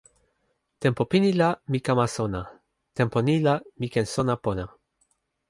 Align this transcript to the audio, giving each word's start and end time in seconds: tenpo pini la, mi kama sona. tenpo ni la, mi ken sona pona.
tenpo 0.79 1.01
pini 1.11 1.29
la, 1.39 1.49
mi 1.71 1.79
kama 1.85 2.05
sona. 2.15 2.41
tenpo 2.95 3.17
ni 3.27 3.35
la, 3.45 3.53
mi 3.79 3.87
ken 3.93 4.07
sona 4.13 4.33
pona. 4.43 4.65